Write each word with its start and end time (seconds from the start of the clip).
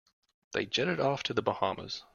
They 0.53 0.65
jetted 0.65 0.99
off 0.99 1.21
to 1.25 1.33
the 1.35 1.43
Bahamas. 1.43 2.05